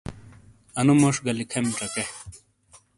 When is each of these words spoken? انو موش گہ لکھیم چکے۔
انو 0.79 0.93
موش 1.01 1.15
گہ 1.25 1.33
لکھیم 1.37 1.65
چکے۔ 1.79 2.03